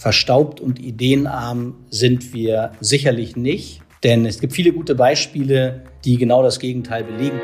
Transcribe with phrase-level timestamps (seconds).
[0.00, 6.42] Verstaubt und ideenarm sind wir sicherlich nicht, denn es gibt viele gute Beispiele, die genau
[6.42, 7.38] das Gegenteil belegen.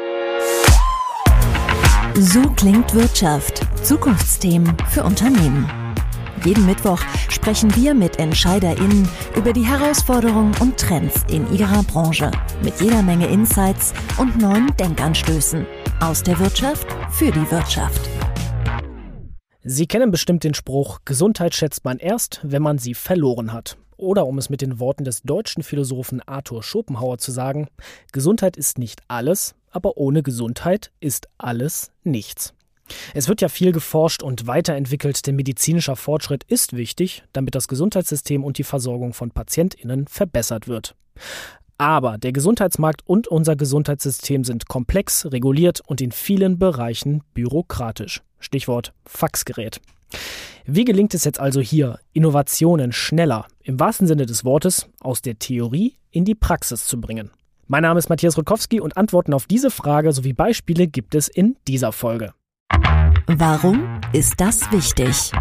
[2.14, 3.60] So klingt Wirtschaft.
[3.84, 5.68] Zukunftsthemen für Unternehmen.
[6.46, 12.30] Jeden Mittwoch sprechen wir mit EntscheiderInnen über die Herausforderungen und Trends in ihrer Branche.
[12.62, 15.66] Mit jeder Menge Insights und neuen Denkanstößen.
[16.00, 18.08] Aus der Wirtschaft für die Wirtschaft.
[19.68, 23.76] Sie kennen bestimmt den Spruch, Gesundheit schätzt man erst, wenn man sie verloren hat.
[23.96, 27.66] Oder um es mit den Worten des deutschen Philosophen Arthur Schopenhauer zu sagen,
[28.12, 32.54] Gesundheit ist nicht alles, aber ohne Gesundheit ist alles nichts.
[33.12, 38.44] Es wird ja viel geforscht und weiterentwickelt, denn medizinischer Fortschritt ist wichtig, damit das Gesundheitssystem
[38.44, 40.94] und die Versorgung von Patientinnen verbessert wird.
[41.78, 48.22] Aber der Gesundheitsmarkt und unser Gesundheitssystem sind komplex, reguliert und in vielen Bereichen bürokratisch.
[48.38, 49.80] Stichwort Faxgerät.
[50.64, 55.38] Wie gelingt es jetzt also hier, Innovationen schneller, im wahrsten Sinne des Wortes, aus der
[55.38, 57.30] Theorie in die Praxis zu bringen?
[57.66, 61.56] Mein Name ist Matthias Rutkowski und Antworten auf diese Frage sowie Beispiele gibt es in
[61.66, 62.32] dieser Folge.
[63.26, 65.32] Warum ist das wichtig?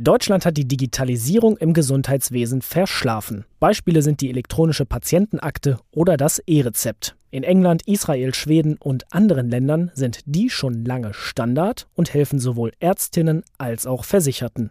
[0.00, 3.44] Deutschland hat die Digitalisierung im Gesundheitswesen verschlafen.
[3.58, 7.16] Beispiele sind die elektronische Patientenakte oder das E-Rezept.
[7.32, 12.70] In England, Israel, Schweden und anderen Ländern sind die schon lange Standard und helfen sowohl
[12.78, 14.70] Ärztinnen als auch Versicherten.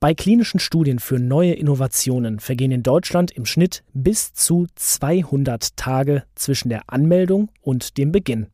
[0.00, 6.24] Bei klinischen Studien für neue Innovationen vergehen in Deutschland im Schnitt bis zu 200 Tage
[6.34, 8.48] zwischen der Anmeldung und dem Beginn.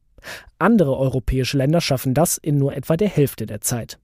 [0.58, 3.98] Andere europäische Länder schaffen das in nur etwa der Hälfte der Zeit.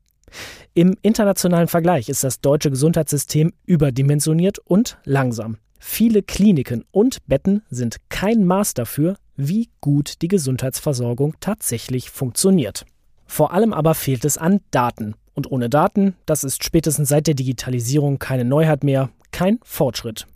[0.74, 5.58] Im internationalen Vergleich ist das deutsche Gesundheitssystem überdimensioniert und langsam.
[5.78, 12.84] Viele Kliniken und Betten sind kein Maß dafür, wie gut die Gesundheitsversorgung tatsächlich funktioniert.
[13.26, 15.14] Vor allem aber fehlt es an Daten.
[15.34, 20.26] Und ohne Daten, das ist spätestens seit der Digitalisierung keine Neuheit mehr, kein Fortschritt.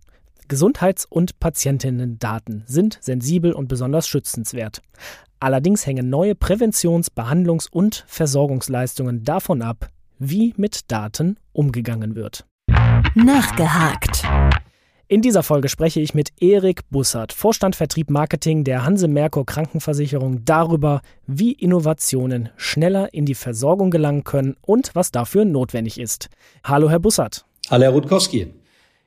[0.48, 4.82] Gesundheits- und Patientinnen-Daten sind sensibel und besonders schützenswert.
[5.40, 9.88] Allerdings hängen neue Präventions-, Behandlungs- und Versorgungsleistungen davon ab,
[10.18, 12.46] wie mit Daten umgegangen wird.
[13.14, 14.24] Nachgehakt.
[15.06, 20.44] In dieser Folge spreche ich mit Erik Bussard, Vorstand Vertrieb Marketing der Hanse Merkur Krankenversicherung,
[20.44, 26.28] darüber, wie Innovationen schneller in die Versorgung gelangen können und was dafür notwendig ist.
[26.64, 27.44] Hallo, Herr Bussard.
[27.70, 28.54] Hallo, Herr Rutkowski.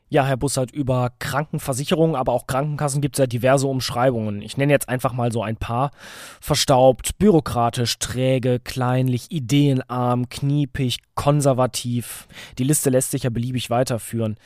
[0.10, 4.42] Ja, Herr Bussard, über Krankenversicherungen, aber auch Krankenkassen gibt es ja diverse Umschreibungen.
[4.42, 5.92] Ich nenne jetzt einfach mal so ein paar.
[6.40, 12.28] Verstaubt, bürokratisch, träge, kleinlich, ideenarm, kniepig, konservativ.
[12.58, 14.38] Die Liste lässt sich ja beliebig weiterführen.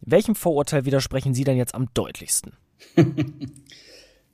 [0.00, 2.52] Welchem Vorurteil widersprechen Sie denn jetzt am deutlichsten?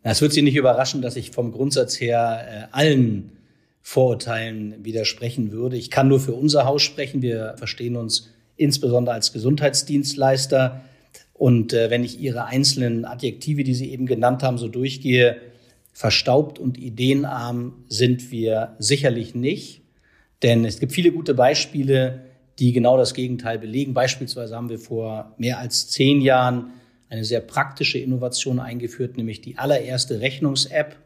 [0.04, 3.36] Es wird Sie nicht überraschen, dass ich vom Grundsatz her äh, allen
[3.82, 5.76] Vorurteilen widersprechen würde.
[5.76, 7.22] Ich kann nur für unser Haus sprechen.
[7.22, 8.28] Wir verstehen uns
[8.62, 10.82] insbesondere als Gesundheitsdienstleister.
[11.34, 15.40] Und äh, wenn ich Ihre einzelnen Adjektive, die Sie eben genannt haben, so durchgehe,
[15.92, 19.82] verstaubt und ideenarm sind wir sicherlich nicht.
[20.42, 22.22] Denn es gibt viele gute Beispiele,
[22.58, 23.94] die genau das Gegenteil belegen.
[23.94, 26.70] Beispielsweise haben wir vor mehr als zehn Jahren
[27.08, 30.96] eine sehr praktische Innovation eingeführt, nämlich die allererste Rechnungs-App.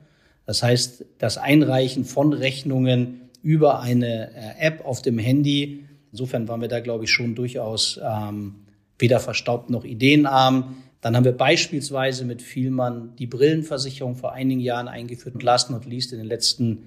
[0.45, 5.86] Das heißt, das Einreichen von Rechnungen über eine äh, App auf dem Handy
[6.17, 8.55] Insofern waren wir da, glaube ich, schon durchaus ähm,
[8.99, 10.77] weder verstaubt noch ideenarm.
[11.03, 15.85] Dann haben wir beispielsweise mit Vielmann die Brillenversicherung vor einigen Jahren eingeführt und last not
[15.85, 16.85] least in den letzten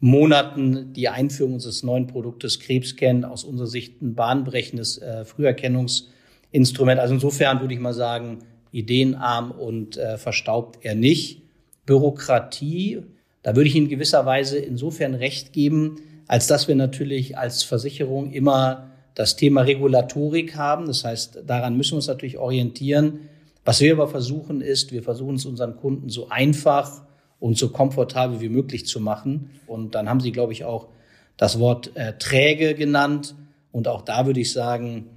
[0.00, 6.98] Monaten die Einführung unseres neuen Produktes Krebscan aus unserer Sicht ein bahnbrechendes äh, Früherkennungsinstrument.
[6.98, 8.40] Also insofern würde ich mal sagen,
[8.72, 11.42] ideenarm und äh, verstaubt eher nicht.
[11.86, 13.02] Bürokratie,
[13.44, 16.00] da würde ich Ihnen gewisserweise insofern recht geben,
[16.32, 20.86] als dass wir natürlich als Versicherung immer das Thema Regulatorik haben.
[20.86, 23.28] Das heißt, daran müssen wir uns natürlich orientieren.
[23.66, 27.02] Was wir aber versuchen ist, wir versuchen es unseren Kunden so einfach
[27.38, 29.50] und so komfortabel wie möglich zu machen.
[29.66, 30.88] Und dann haben Sie, glaube ich, auch
[31.36, 33.34] das Wort äh, träge genannt.
[33.70, 35.10] Und auch da würde ich sagen,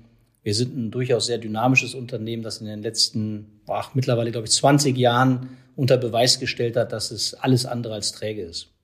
[0.43, 4.51] wir sind ein durchaus sehr dynamisches Unternehmen, das in den letzten, ach, mittlerweile, glaube ich,
[4.51, 8.74] 20 Jahren unter Beweis gestellt hat, dass es alles andere als träge ist.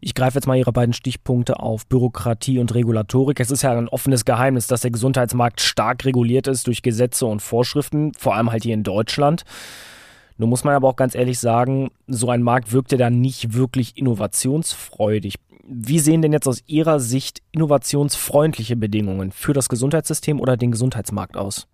[0.00, 3.40] Ich greife jetzt mal Ihre beiden Stichpunkte auf Bürokratie und Regulatorik.
[3.40, 7.40] Es ist ja ein offenes Geheimnis, dass der Gesundheitsmarkt stark reguliert ist durch Gesetze und
[7.40, 9.44] Vorschriften, vor allem halt hier in Deutschland.
[10.38, 13.52] Nun muss man aber auch ganz ehrlich sagen, so ein Markt wirkt ja dann nicht
[13.52, 15.34] wirklich innovationsfreudig.
[15.66, 21.36] Wie sehen denn jetzt aus Ihrer Sicht innovationsfreundliche Bedingungen für das Gesundheitssystem oder den Gesundheitsmarkt
[21.36, 21.68] aus?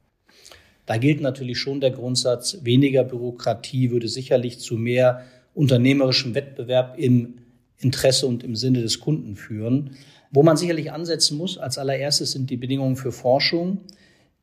[0.84, 5.22] Da gilt natürlich schon der Grundsatz, weniger Bürokratie würde sicherlich zu mehr
[5.54, 7.38] unternehmerischem Wettbewerb im
[7.78, 9.90] Interesse und im Sinne des Kunden führen.
[10.30, 13.78] Wo man sicherlich ansetzen muss, als allererstes sind die Bedingungen für Forschung.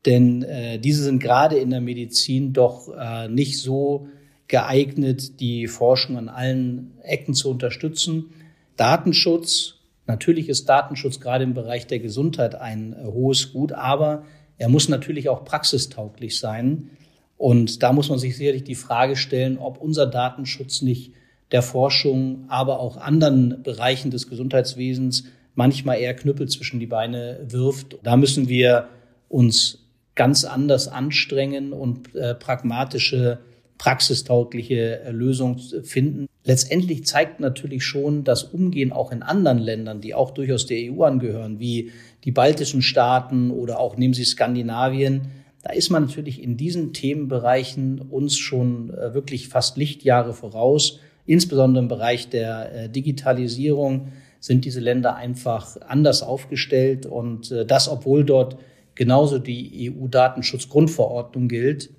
[0.06, 4.08] denn äh, diese sind gerade in der Medizin doch äh, nicht so
[4.48, 8.32] geeignet, die Forschung an allen Ecken zu unterstützen.
[8.76, 9.76] Datenschutz,
[10.06, 14.26] natürlich ist Datenschutz gerade im Bereich der Gesundheit ein äh, hohes Gut, aber
[14.58, 16.90] er muss natürlich auch praxistauglich sein.
[17.38, 21.14] Und da muss man sich sicherlich die Frage stellen, ob unser Datenschutz nicht
[21.52, 25.26] der Forschung, aber auch anderen Bereichen des Gesundheitswesens
[25.56, 27.98] manchmal eher Knüppel zwischen die Beine wirft.
[28.04, 28.88] Da müssen wir
[29.30, 29.80] uns
[30.16, 33.40] ganz anders anstrengen und äh, pragmatische,
[33.78, 36.28] praxistaugliche äh, Lösungen finden.
[36.44, 41.04] Letztendlich zeigt natürlich schon das Umgehen auch in anderen Ländern, die auch durchaus der EU
[41.04, 41.92] angehören, wie
[42.24, 45.32] die baltischen Staaten oder auch nehmen Sie Skandinavien.
[45.64, 51.00] Da ist man natürlich in diesen Themenbereichen uns schon äh, wirklich fast Lichtjahre voraus.
[51.26, 54.10] Insbesondere im Bereich der äh, Digitalisierung
[54.40, 58.58] sind diese Länder einfach anders aufgestellt und äh, das, obwohl dort
[58.96, 61.90] genauso die EU-Datenschutzgrundverordnung gilt.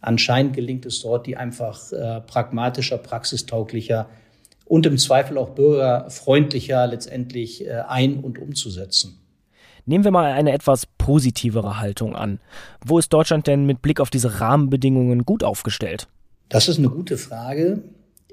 [0.00, 4.08] Anscheinend gelingt es dort, die einfach äh, pragmatischer, praxistauglicher
[4.64, 9.18] und im Zweifel auch bürgerfreundlicher letztendlich äh, ein- und umzusetzen.
[9.86, 12.40] Nehmen wir mal eine etwas positivere Haltung an.
[12.84, 16.06] Wo ist Deutschland denn mit Blick auf diese Rahmenbedingungen gut aufgestellt?
[16.48, 17.82] Das ist eine gute Frage.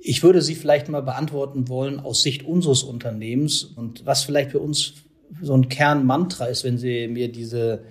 [0.07, 4.59] Ich würde sie vielleicht mal beantworten wollen aus Sicht unseres Unternehmens und was vielleicht für
[4.59, 4.93] uns
[5.41, 7.81] so ein Kernmantra ist, wenn Sie mir diese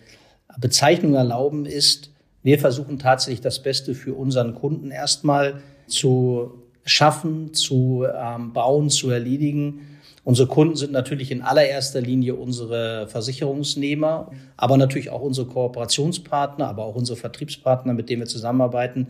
[0.61, 2.13] Bezeichnung erlauben, ist,
[2.45, 9.11] wir versuchen tatsächlich das Beste für unseren Kunden erstmal zu schaffen, zu ähm, bauen, zu
[9.11, 9.81] erledigen.
[10.23, 16.85] Unsere Kunden sind natürlich in allererster Linie unsere Versicherungsnehmer, aber natürlich auch unsere Kooperationspartner, aber
[16.85, 19.09] auch unsere Vertriebspartner, mit denen wir zusammenarbeiten.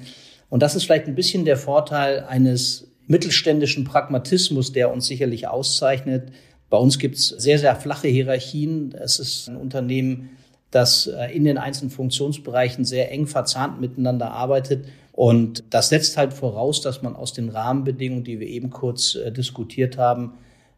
[0.49, 6.31] Und das ist vielleicht ein bisschen der Vorteil eines mittelständischen Pragmatismus, der uns sicherlich auszeichnet.
[6.71, 8.93] Bei uns gibt es sehr, sehr flache Hierarchien.
[8.93, 10.31] Es ist ein Unternehmen,
[10.71, 14.87] das äh, in den einzelnen Funktionsbereichen sehr eng verzahnt miteinander arbeitet.
[15.13, 19.31] Und das setzt halt voraus, dass man aus den Rahmenbedingungen, die wir eben kurz äh,
[19.31, 20.35] diskutiert haben,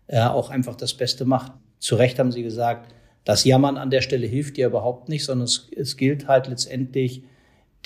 [0.09, 1.53] äh, auch einfach das Beste macht.
[1.79, 2.93] Zu Recht haben Sie gesagt,
[3.25, 7.23] das Jammern an der Stelle hilft ja überhaupt nicht, sondern es, es gilt halt letztendlich,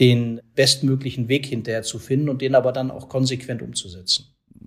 [0.00, 4.26] den bestmöglichen Weg hinterher zu finden und den aber dann auch konsequent umzusetzen.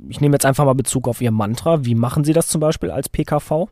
[0.10, 1.86] Ich nehme jetzt einfach mal Bezug auf Ihr Mantra.
[1.86, 3.68] Wie machen Sie das zum Beispiel als PKV?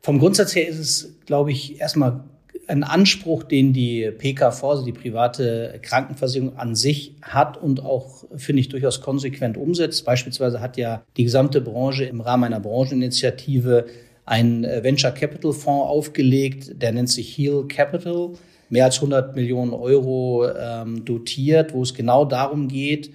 [0.00, 2.24] Vom Grundsatz her ist es, glaube ich, erstmal
[2.66, 8.60] ein Anspruch, den die PKV, also die private Krankenversicherung an sich hat und auch, finde
[8.60, 10.04] ich, durchaus konsequent umsetzt.
[10.04, 13.86] Beispielsweise hat ja die gesamte Branche im Rahmen einer Brancheninitiative
[14.26, 18.32] einen Venture Capital Fonds aufgelegt, der nennt sich Heal Capital,
[18.70, 23.10] mehr als 100 Millionen Euro ähm, dotiert, wo es genau darum geht,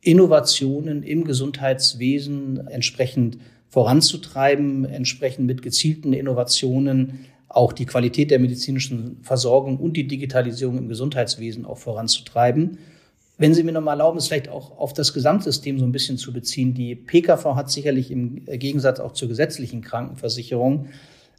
[0.00, 9.78] Innovationen im Gesundheitswesen entsprechend voranzutreiben, entsprechend mit gezielten Innovationen auch die Qualität der medizinischen Versorgung
[9.78, 12.78] und die Digitalisierung im Gesundheitswesen auch voranzutreiben.
[13.38, 16.18] Wenn Sie mir noch mal erlauben, es vielleicht auch auf das Gesamtsystem so ein bisschen
[16.18, 16.74] zu beziehen.
[16.74, 20.86] Die PKV hat sicherlich im Gegensatz auch zur gesetzlichen Krankenversicherung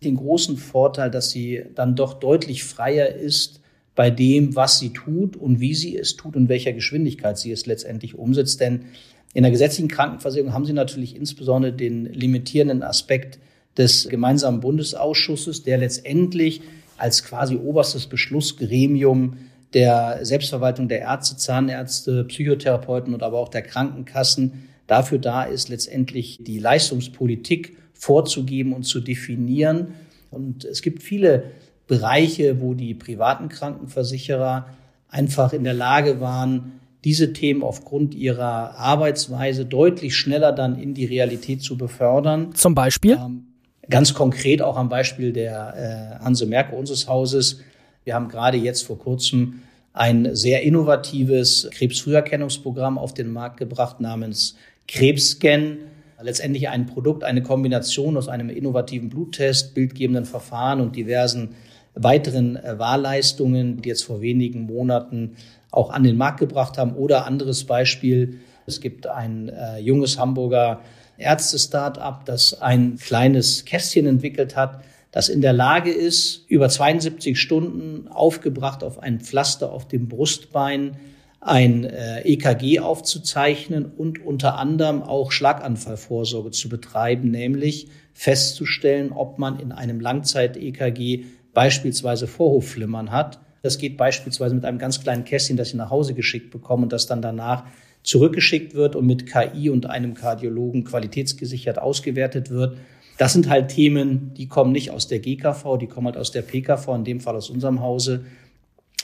[0.03, 3.61] den großen Vorteil, dass sie dann doch deutlich freier ist
[3.95, 7.65] bei dem, was sie tut und wie sie es tut und welcher Geschwindigkeit sie es
[7.65, 8.61] letztendlich umsetzt.
[8.61, 8.85] Denn
[9.33, 13.39] in der gesetzlichen Krankenversicherung haben Sie natürlich insbesondere den limitierenden Aspekt
[13.77, 16.61] des gemeinsamen Bundesausschusses, der letztendlich
[16.97, 19.37] als quasi oberstes Beschlussgremium
[19.73, 26.39] der Selbstverwaltung der Ärzte, Zahnärzte, Psychotherapeuten und aber auch der Krankenkassen dafür da ist, letztendlich
[26.41, 29.93] die Leistungspolitik vorzugeben und zu definieren.
[30.31, 31.51] Und es gibt viele
[31.85, 34.67] Bereiche, wo die privaten Krankenversicherer
[35.09, 41.05] einfach in der Lage waren, diese Themen aufgrund ihrer Arbeitsweise deutlich schneller dann in die
[41.05, 42.53] Realität zu befördern.
[42.55, 43.13] Zum Beispiel?
[43.13, 43.45] Ähm,
[43.89, 47.61] Ganz konkret auch am Beispiel der äh, Hanse Merkur unseres Hauses.
[48.03, 49.61] Wir haben gerade jetzt vor kurzem
[49.93, 54.55] ein sehr innovatives Krebsfrüherkennungsprogramm auf den Markt gebracht namens
[54.87, 55.77] Krebsscan.
[56.21, 61.55] Letztendlich ein Produkt, eine Kombination aus einem innovativen Bluttest, bildgebenden Verfahren und diversen
[61.95, 65.35] weiteren äh, Wahlleistungen, die jetzt vor wenigen Monaten
[65.71, 66.93] auch an den Markt gebracht haben.
[66.93, 70.81] Oder anderes Beispiel, es gibt ein äh, junges Hamburger
[71.17, 78.07] Ärzte-Startup, das ein kleines Kästchen entwickelt hat, das in der Lage ist, über 72 Stunden
[78.07, 80.97] aufgebracht auf ein Pflaster auf dem Brustbein
[81.41, 89.59] ein äh, EKG aufzuzeichnen und unter anderem auch Schlaganfallvorsorge zu betreiben, nämlich festzustellen, ob man
[89.59, 93.39] in einem Langzeit-EKG beispielsweise Vorhofflimmern hat.
[93.61, 96.93] Das geht beispielsweise mit einem ganz kleinen Kästchen, das Sie nach Hause geschickt bekommen und
[96.93, 97.65] das dann danach
[98.03, 102.77] zurückgeschickt wird und mit KI und einem Kardiologen qualitätsgesichert ausgewertet wird.
[103.17, 106.41] Das sind halt Themen, die kommen nicht aus der GKV, die kommen halt aus der
[106.41, 108.25] PKV, in dem Fall aus unserem Hause.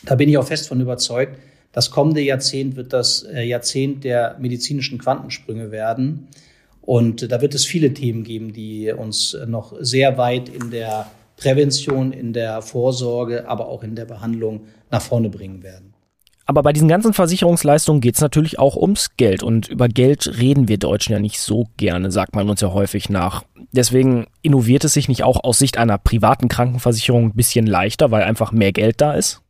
[0.05, 1.37] Da bin ich auch fest von überzeugt.
[1.75, 6.29] Das kommende Jahrzehnt wird das äh, Jahrzehnt der medizinischen Quantensprünge werden.
[6.79, 12.13] Und da wird es viele Themen geben, die uns noch sehr weit in der Prävention,
[12.13, 15.93] in der Vorsorge, aber auch in der Behandlung nach vorne bringen werden.
[16.45, 19.43] Aber bei diesen ganzen Versicherungsleistungen geht es natürlich auch ums Geld.
[19.43, 23.09] Und über Geld reden wir Deutschen ja nicht so gerne, sagt man uns ja häufig
[23.09, 23.43] nach.
[23.73, 28.23] Deswegen innoviert es sich nicht auch aus Sicht einer privaten Krankenversicherung ein bisschen leichter, weil
[28.23, 29.41] einfach mehr Geld da ist?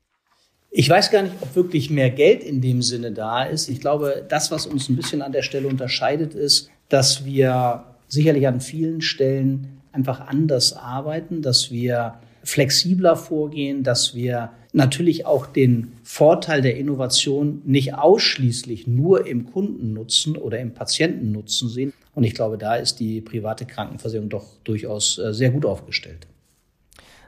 [0.77, 3.69] Ich weiß gar nicht, ob wirklich mehr Geld in dem Sinne da ist.
[3.69, 8.45] Ich glaube, das, was uns ein bisschen an der Stelle unterscheidet, ist, dass wir sicherlich
[8.45, 15.93] an vielen Stellen einfach anders arbeiten, dass wir flexibler vorgehen, dass wir natürlich auch den
[16.03, 21.93] Vorteil der Innovation nicht ausschließlich nur im Kundennutzen oder im Patientennutzen sehen.
[22.13, 26.27] Und ich glaube, da ist die private Krankenversicherung doch durchaus äh, sehr gut aufgestellt.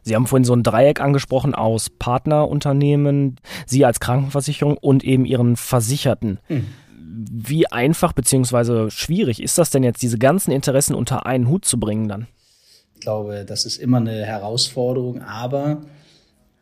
[0.08, 3.36] Sie haben vorhin so ein Dreieck angesprochen aus Partnerunternehmen,
[3.66, 6.40] Sie als Krankenversicherung und eben Ihren Versicherten.
[6.48, 6.66] Hm.
[6.98, 8.90] Wie einfach bzw.
[8.90, 12.28] schwierig ist das denn jetzt, diese ganzen Interessen unter einen Hut zu bringen dann?
[12.96, 15.82] Ich glaube, das ist immer eine Herausforderung, aber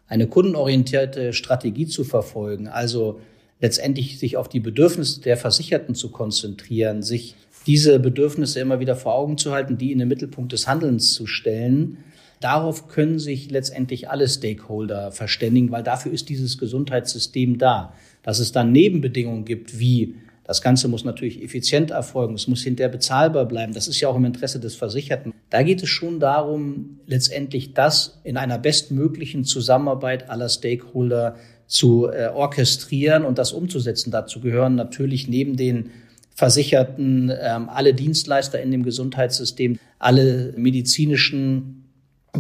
[0.08, 3.20] eine kundenorientierte Strategie zu verfolgen, also
[3.60, 7.36] letztendlich sich auf die Bedürfnisse der Versicherten zu konzentrieren, sich
[7.68, 11.28] diese Bedürfnisse immer wieder vor Augen zu halten, die in den Mittelpunkt des Handelns zu
[11.28, 11.98] stellen.
[12.40, 17.94] Darauf können sich letztendlich alle Stakeholder verständigen, weil dafür ist dieses Gesundheitssystem da.
[18.24, 20.16] Dass es dann Nebenbedingungen gibt, wie
[20.46, 22.36] das Ganze muss natürlich effizient erfolgen.
[22.36, 23.74] Es muss hinterher bezahlbar bleiben.
[23.74, 25.34] Das ist ja auch im Interesse des Versicherten.
[25.50, 32.28] Da geht es schon darum, letztendlich das in einer bestmöglichen Zusammenarbeit aller Stakeholder zu äh,
[32.28, 34.12] orchestrieren und das umzusetzen.
[34.12, 35.90] Dazu gehören natürlich neben den
[36.36, 41.85] Versicherten ähm, alle Dienstleister in dem Gesundheitssystem, alle medizinischen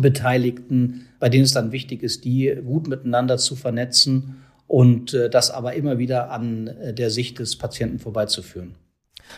[0.01, 5.51] Beteiligten, bei denen es dann wichtig ist, die gut miteinander zu vernetzen und äh, das
[5.51, 8.75] aber immer wieder an äh, der Sicht des Patienten vorbeizuführen.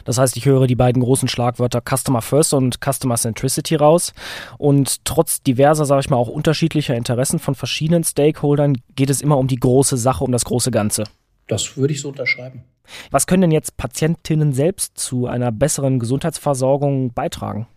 [0.05, 4.13] Das heißt, ich höre die beiden großen Schlagwörter Customer First und Customer Centricity raus.
[4.57, 9.37] Und trotz diverser, sage ich mal, auch unterschiedlicher Interessen von verschiedenen Stakeholdern geht es immer
[9.37, 11.05] um die große Sache, um das große Ganze.
[11.47, 12.63] Das würde ich so unterschreiben.
[13.11, 17.67] Was können denn jetzt Patientinnen selbst zu einer besseren Gesundheitsversorgung beitragen?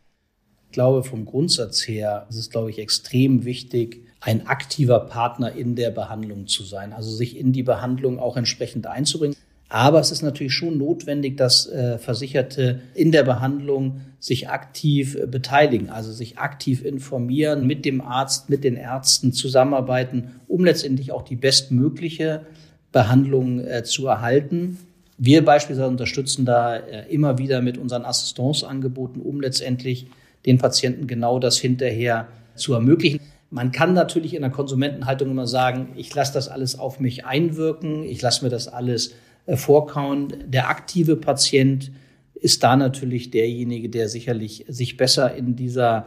[0.71, 5.75] Ich glaube, vom Grundsatz her ist es, glaube ich, extrem wichtig, ein aktiver Partner in
[5.75, 9.35] der Behandlung zu sein, also sich in die Behandlung auch entsprechend einzubringen.
[9.69, 15.27] Aber es ist natürlich schon notwendig, dass äh, Versicherte in der Behandlung sich aktiv äh,
[15.27, 21.23] beteiligen, also sich aktiv informieren, mit dem Arzt, mit den Ärzten zusammenarbeiten, um letztendlich auch
[21.23, 22.47] die bestmögliche
[22.93, 24.79] Behandlung äh, zu erhalten.
[25.19, 30.07] Wir beispielsweise unterstützen da immer wieder mit unseren Assistanceangeboten, um letztendlich
[30.47, 33.21] den Patienten genau das hinterher zu ermöglichen.
[33.51, 38.05] Man kann natürlich in der Konsumentenhaltung immer sagen, ich lasse das alles auf mich einwirken,
[38.05, 39.15] ich lasse mir das alles
[39.47, 40.35] äh, vorkauen.
[40.47, 41.91] Der aktive Patient
[42.35, 46.07] ist da natürlich derjenige, der sicherlich sich besser in dieser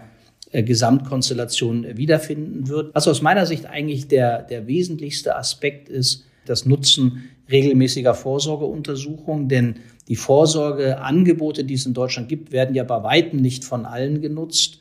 [0.51, 2.95] äh, Gesamtkonstellation wiederfinden wird.
[2.95, 9.75] Was aus meiner Sicht eigentlich der, der wesentlichste Aspekt ist, das Nutzen regelmäßiger Vorsorgeuntersuchungen, denn
[10.07, 14.79] die Vorsorgeangebote, die es in Deutschland gibt, werden ja bei weitem nicht von allen genutzt.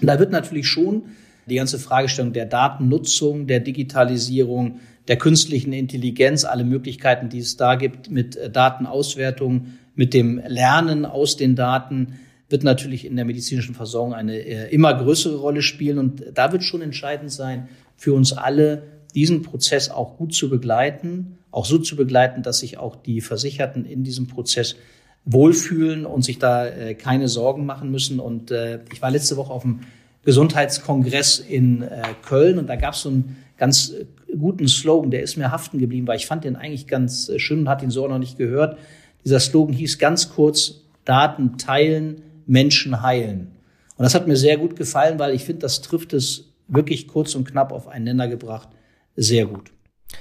[0.00, 1.02] Und da wird natürlich schon
[1.46, 7.74] die ganze Fragestellung der Datennutzung, der Digitalisierung, der künstlichen Intelligenz, alle Möglichkeiten, die es da
[7.74, 13.74] gibt mit äh, Datenauswertung, mit dem Lernen aus den Daten, wird natürlich in der medizinischen
[13.74, 15.98] Versorgung eine äh, immer größere Rolle spielen.
[15.98, 21.38] Und da wird schon entscheidend sein, für uns alle diesen Prozess auch gut zu begleiten,
[21.50, 24.76] auch so zu begleiten, dass sich auch die Versicherten in diesem Prozess
[25.24, 28.20] wohlfühlen und sich da äh, keine Sorgen machen müssen.
[28.20, 28.50] Und
[28.92, 29.80] ich war letzte Woche auf dem
[30.24, 34.04] Gesundheitskongress in äh, Köln und da gab es so einen ganz äh,
[34.36, 37.60] guten Slogan, der ist mir haften geblieben, weil ich fand den eigentlich ganz äh, schön
[37.60, 38.78] und hat ihn so auch noch nicht gehört.
[39.24, 43.52] Dieser Slogan hieß ganz kurz Daten teilen, Menschen heilen.
[43.96, 47.34] Und das hat mir sehr gut gefallen, weil ich finde, das trifft es wirklich kurz
[47.34, 48.68] und knapp auf einen Nenner gebracht
[49.16, 49.70] sehr gut.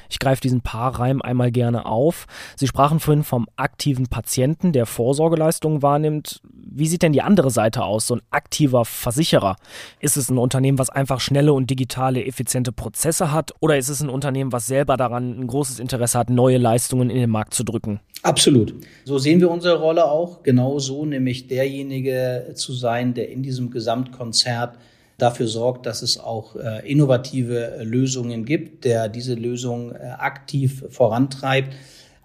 [0.10, 2.26] Ich greife diesen Paarreim einmal gerne auf.
[2.56, 6.42] Sie sprachen vorhin vom aktiven Patienten, der Vorsorgeleistungen wahrnimmt.
[6.52, 9.56] Wie sieht denn die andere Seite aus, so ein aktiver Versicherer?
[10.00, 13.54] Ist es ein Unternehmen, was einfach schnelle und digitale, effiziente Prozesse hat?
[13.60, 17.18] Oder ist es ein Unternehmen, was selber daran ein großes Interesse hat, neue Leistungen in
[17.18, 18.00] den Markt zu drücken?
[18.22, 18.76] Absolut.
[19.06, 20.44] So sehen wir unsere Rolle auch.
[20.44, 24.78] Genau so, nämlich derjenige zu sein, der in diesem Gesamtkonzert
[25.22, 30.86] dafür sorgt, dass es auch äh, innovative äh, Lösungen gibt, der diese Lösung äh, aktiv
[30.90, 31.74] vorantreibt.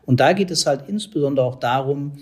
[0.07, 2.13] Und da geht es halt insbesondere auch darum,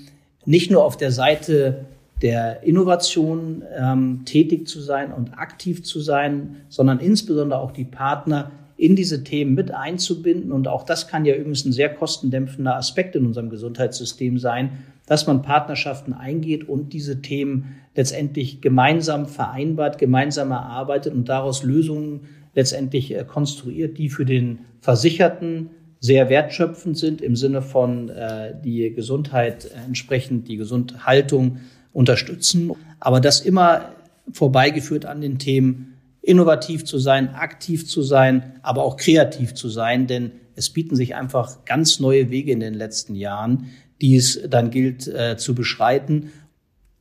[0.44, 1.84] nicht nur auf der Seite
[2.22, 8.52] der Innovation ähm, tätig zu sein und aktiv zu sein, sondern insbesondere auch die Partner
[8.82, 10.50] in diese Themen mit einzubinden.
[10.50, 15.28] Und auch das kann ja übrigens ein sehr kostendämpfender Aspekt in unserem Gesundheitssystem sein, dass
[15.28, 22.22] man Partnerschaften eingeht und diese Themen letztendlich gemeinsam vereinbart, gemeinsam erarbeitet und daraus Lösungen
[22.54, 25.70] letztendlich äh, konstruiert, die für den Versicherten
[26.00, 31.58] sehr wertschöpfend sind im Sinne von äh, die Gesundheit entsprechend, die Gesundhaltung
[31.92, 33.92] unterstützen, aber das immer
[34.32, 35.91] vorbeigeführt an den Themen
[36.22, 41.14] innovativ zu sein, aktiv zu sein, aber auch kreativ zu sein, denn es bieten sich
[41.14, 46.30] einfach ganz neue Wege in den letzten Jahren, die es dann gilt äh, zu beschreiten.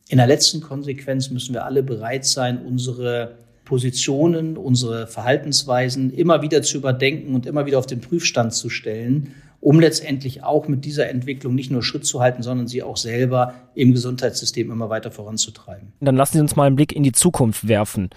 [0.10, 6.62] In der letzten Konsequenz müssen wir alle bereit sein, unsere Positionen, unsere Verhaltensweisen immer wieder
[6.62, 11.10] zu überdenken und immer wieder auf den Prüfstand zu stellen, um letztendlich auch mit dieser
[11.10, 15.94] Entwicklung nicht nur Schritt zu halten, sondern sie auch selber im Gesundheitssystem immer weiter voranzutreiben.
[16.02, 18.10] Dann lassen Sie uns mal einen Blick in die Zukunft werfen.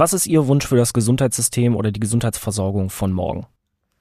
[0.00, 3.46] Was ist Ihr Wunsch für das Gesundheitssystem oder die Gesundheitsversorgung von morgen?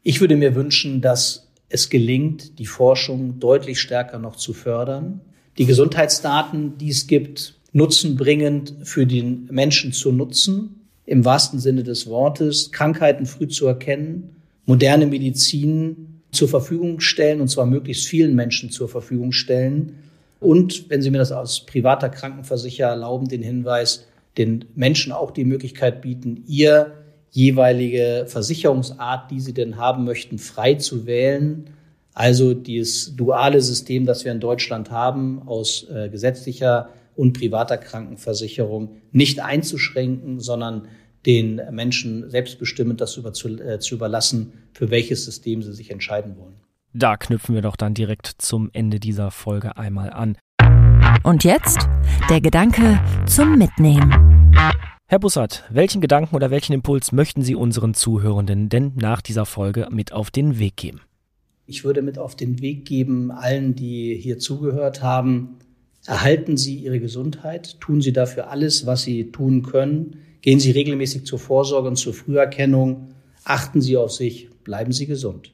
[0.04, 5.22] Ich würde mir wünschen, dass es gelingt, die Forschung deutlich stärker noch zu fördern,
[5.58, 12.06] die Gesundheitsdaten, die es gibt, nutzenbringend für den Menschen zu nutzen, im wahrsten Sinne des
[12.06, 14.36] Wortes, Krankheiten früh zu erkennen,
[14.68, 19.96] moderne Medizin zur Verfügung stellen, und zwar möglichst vielen Menschen zur Verfügung stellen.
[20.40, 24.06] Und, wenn Sie mir das als privater Krankenversicherer erlauben, den Hinweis,
[24.38, 26.94] den Menschen auch die Möglichkeit bieten, ihr
[27.32, 31.70] jeweilige Versicherungsart, die sie denn haben möchten, frei zu wählen.
[32.14, 38.98] Also dieses duale System, das wir in Deutschland haben, aus äh, gesetzlicher und privater Krankenversicherung
[39.12, 40.88] nicht einzuschränken, sondern
[41.26, 46.38] den Menschen selbstbestimmend das über, zu, äh, zu überlassen, für welches System sie sich entscheiden
[46.38, 46.56] wollen.
[46.94, 50.38] Da knüpfen wir doch dann direkt zum Ende dieser Folge einmal an.
[51.24, 51.80] Und jetzt
[52.30, 54.12] der Gedanke zum Mitnehmen.
[55.08, 59.88] Herr Bussard, welchen Gedanken oder welchen Impuls möchten Sie unseren Zuhörenden denn nach dieser Folge
[59.90, 61.02] mit auf den Weg geben?
[61.66, 65.58] Ich würde mit auf den Weg geben, allen, die hier zugehört haben,
[66.06, 71.26] erhalten Sie Ihre Gesundheit, tun Sie dafür alles, was Sie tun können, gehen Sie regelmäßig
[71.26, 73.10] zur Vorsorge und zur Früherkennung,
[73.44, 75.52] achten Sie auf sich, bleiben Sie gesund.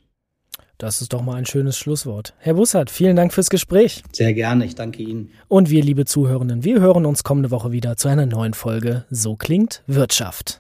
[0.84, 2.34] Das ist doch mal ein schönes Schlusswort.
[2.40, 4.04] Herr Bussard, vielen Dank fürs Gespräch.
[4.12, 5.30] Sehr gerne, ich danke Ihnen.
[5.48, 9.38] Und wir, liebe Zuhörenden, wir hören uns kommende Woche wieder zu einer neuen Folge So
[9.38, 10.60] klingt Wirtschaft.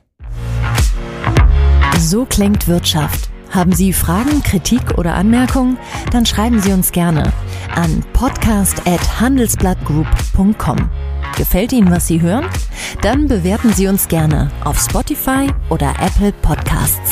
[1.99, 3.29] So klingt Wirtschaft.
[3.49, 5.77] Haben Sie Fragen, Kritik oder Anmerkungen?
[6.13, 7.33] Dann schreiben Sie uns gerne
[7.75, 10.89] an podcast@handelsblattgroup.com.
[11.35, 12.45] Gefällt Ihnen, was Sie hören?
[13.01, 17.11] Dann bewerten Sie uns gerne auf Spotify oder Apple Podcasts.